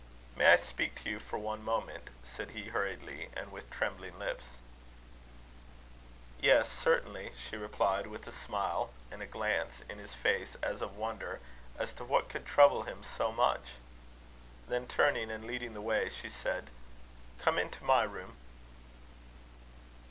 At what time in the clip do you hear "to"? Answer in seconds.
1.03-1.09, 11.93-12.03